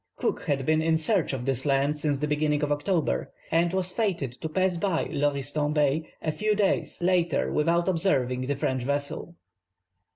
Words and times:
Cook 0.15 0.45
had 0.45 0.65
been 0.65 0.81
in 0.81 0.97
search 0.97 1.31
of 1.31 1.45
this 1.45 1.63
land 1.63 1.95
since 1.95 2.17
the 2.17 2.27
beginning 2.27 2.63
of 2.63 2.71
October, 2.71 3.31
and 3.51 3.71
was 3.71 3.91
fated 3.91 4.31
to 4.41 4.49
pass 4.49 4.75
by 4.77 5.03
Lauriston 5.11 5.73
Bay 5.75 6.09
a 6.23 6.31
few 6.31 6.55
days 6.55 6.99
later 7.03 7.51
without 7.51 7.87
observing 7.87 8.47
the 8.47 8.55
French 8.55 8.81
vessel. 8.81 9.35